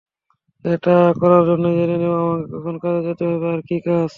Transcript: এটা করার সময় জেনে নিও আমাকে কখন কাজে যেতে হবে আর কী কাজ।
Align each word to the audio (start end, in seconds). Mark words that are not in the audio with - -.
এটা 0.65 0.91
করার 1.15 1.43
সময় 1.49 1.73
জেনে 1.77 1.95
নিও 1.97 2.15
আমাকে 2.23 2.45
কখন 2.53 2.75
কাজে 2.83 3.01
যেতে 3.07 3.23
হবে 3.25 3.47
আর 3.51 3.61
কী 3.63 3.77
কাজ। 3.81 4.09